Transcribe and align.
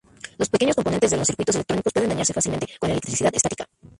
Los 0.39 0.49
pequeños 0.49 0.75
componentes 0.75 1.11
de 1.11 1.17
los 1.17 1.27
circuitos 1.27 1.53
electrónicos 1.53 1.93
pueden 1.93 2.09
dañarse 2.09 2.33
fácilmente 2.33 2.73
con 2.79 2.89
la 2.89 2.93
electricidad 2.95 3.35
estática. 3.35 3.69